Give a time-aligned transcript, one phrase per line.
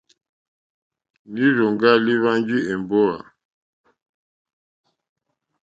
[1.33, 3.15] Lírzòŋgá líhwánjì èmbówà.